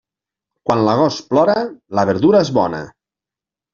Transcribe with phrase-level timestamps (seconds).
[0.69, 1.55] Quan l'agost plora,
[1.99, 2.81] la verdura és bona.